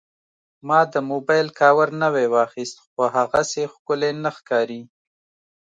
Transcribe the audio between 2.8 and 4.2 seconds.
خو هغسې ښکلی